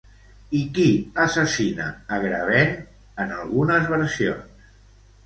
I 0.59 0.59
qui 0.77 0.85
assassina 1.25 1.85
Agravain 2.17 2.73
en 3.25 3.35
algunes 3.37 3.91
versions? 3.93 4.73